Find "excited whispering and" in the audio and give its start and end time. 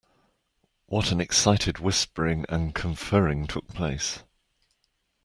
1.21-2.73